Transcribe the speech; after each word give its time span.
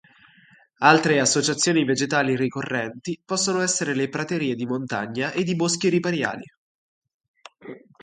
Altre 0.79 1.19
associazioni 1.19 1.83
vegetali 1.85 2.35
ricorrenti 2.35 3.21
possono 3.23 3.61
essere 3.61 3.93
le 3.93 4.09
praterie 4.09 4.55
di 4.55 4.65
montagna 4.65 5.31
ed 5.31 5.47
i 5.47 5.55
boschi 5.55 5.89
ripariali. 5.89 6.55